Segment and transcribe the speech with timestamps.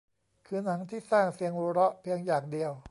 [0.47, 2.71] คือหนังที่สร้างเสียงหัวเราะเพียงอย่างเดียว